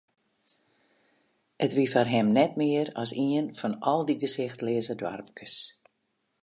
It 1.65 1.71
wie 1.77 1.87
foar 1.93 2.09
him 2.13 2.27
net 2.37 2.53
mear 2.61 2.87
as 3.01 3.11
ien 3.27 3.47
fan 3.59 3.73
al 3.91 4.01
dy 4.07 4.15
gesichtleaze 4.23 4.95
doarpkes. 5.01 5.55